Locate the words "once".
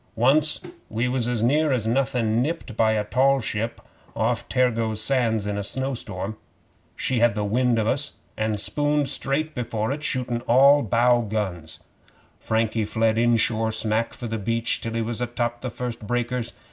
0.15-0.59